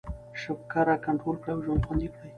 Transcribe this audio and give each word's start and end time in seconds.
شکره 0.41 0.95
کنټرول 1.05 1.35
کړئ 1.41 1.51
او 1.55 1.63
ژوند 1.65 1.85
خوندي 1.87 2.07
کړئ. 2.13 2.29